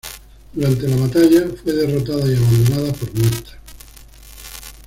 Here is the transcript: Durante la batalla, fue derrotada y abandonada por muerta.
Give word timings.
Durante 0.53 0.87
la 0.89 0.95
batalla, 0.95 1.43
fue 1.61 1.73
derrotada 1.73 2.25
y 2.25 2.35
abandonada 2.35 2.91
por 2.93 3.13
muerta. 3.13 3.51